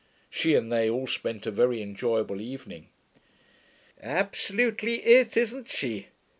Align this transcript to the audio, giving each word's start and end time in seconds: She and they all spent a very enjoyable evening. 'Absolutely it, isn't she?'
She 0.31 0.55
and 0.55 0.71
they 0.71 0.89
all 0.89 1.05
spent 1.05 1.45
a 1.45 1.51
very 1.51 1.79
enjoyable 1.79 2.41
evening. 2.41 2.87
'Absolutely 4.01 4.95
it, 5.05 5.37
isn't 5.37 5.69
she?' 5.69 6.07